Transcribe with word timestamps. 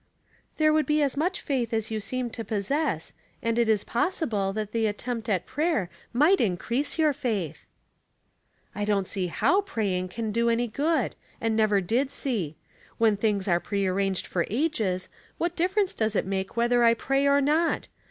"*' 0.39 0.57
There 0.57 0.73
would 0.73 0.87
be 0.87 1.03
as 1.03 1.15
much 1.15 1.41
faith 1.41 1.71
as 1.71 1.91
you 1.91 1.99
seem 1.99 2.31
to 2.31 2.43
possess, 2.43 3.13
and 3.43 3.59
it 3.59 3.69
is 3.69 3.83
possible 3.83 4.51
that 4.51 4.71
the 4.71 4.87
attempt 4.87 5.29
at 5.29 5.45
prayer 5.45 5.91
might 6.11 6.41
increase 6.41 6.97
your 6.97 7.13
faiths"" 7.13 7.67
I 8.73 8.83
don't 8.83 9.07
see 9.07 9.27
how 9.27 9.61
praying 9.61 10.07
can 10.09 10.31
do 10.31 10.49
any 10.49 10.65
good, 10.65 11.13
and 11.39 11.55
never 11.55 11.81
did 11.81 12.11
see. 12.11 12.55
When 12.97 13.15
things 13.15 13.47
are 13.47 13.59
pre 13.59 13.85
arranged 13.85 14.25
for 14.25 14.47
ages, 14.49 15.07
what 15.37 15.55
difference 15.55 15.93
does 15.93 16.15
it 16.15 16.25
make 16.25 16.57
whether 16.57 16.83
I 16.83 16.95
pray 16.95 17.27
or 17.27 17.39
not? 17.39 17.87